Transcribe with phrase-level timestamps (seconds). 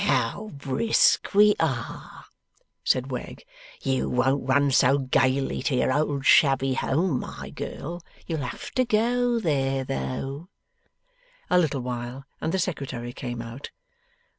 [0.03, 2.25] 'How brisk we are!'
[2.83, 3.43] said Wegg.
[3.83, 8.03] 'You won't run so gaily to your old shabby home, my girl.
[8.25, 10.49] You'll have to go there, though.'
[11.51, 13.69] A little while, and the Secretary came out.